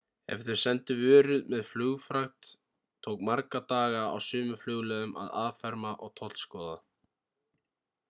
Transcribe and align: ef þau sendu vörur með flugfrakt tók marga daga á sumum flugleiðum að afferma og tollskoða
ef 0.35 0.39
þau 0.45 0.53
sendu 0.59 0.95
vörur 1.01 1.43
með 1.51 1.61
flugfrakt 1.67 2.49
tók 3.09 3.23
marga 3.31 3.63
daga 3.75 4.03
á 4.15 4.17
sumum 4.31 4.59
flugleiðum 4.65 5.15
að 5.25 5.33
afferma 5.47 5.97
og 6.09 6.17
tollskoða 6.23 6.77